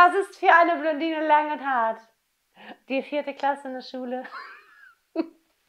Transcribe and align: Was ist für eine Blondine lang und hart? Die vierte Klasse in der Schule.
Was 0.00 0.14
ist 0.14 0.38
für 0.38 0.54
eine 0.54 0.76
Blondine 0.76 1.26
lang 1.26 1.50
und 1.50 1.66
hart? 1.66 2.00
Die 2.88 3.02
vierte 3.02 3.34
Klasse 3.34 3.66
in 3.66 3.74
der 3.74 3.80
Schule. 3.80 4.22